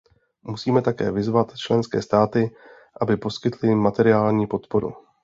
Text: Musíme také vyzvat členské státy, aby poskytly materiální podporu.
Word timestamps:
Musíme 0.43 0.81
také 0.81 1.11
vyzvat 1.11 1.57
členské 1.57 2.01
státy, 2.01 2.55
aby 3.01 3.17
poskytly 3.17 3.75
materiální 3.75 4.47
podporu. 4.47 4.93